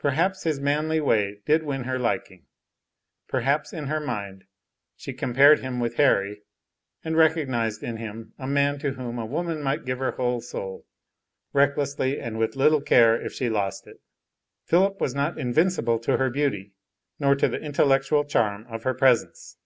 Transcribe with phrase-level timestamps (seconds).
[0.00, 2.46] Perhaps his manly way did win her liking.
[3.28, 4.42] Perhaps in her mind,
[4.96, 6.42] she compared him with Harry,
[7.04, 10.84] and recognized in him a man to whom a woman might give her whole soul,
[11.52, 14.00] recklessly and with little care if she lost it.
[14.64, 16.72] Philip was not invincible to her beauty
[17.20, 19.58] nor to the intellectual charm of her presence.